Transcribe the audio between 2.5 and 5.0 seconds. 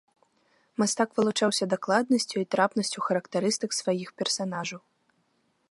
трапнасцю характарыстык сваіх персанажаў.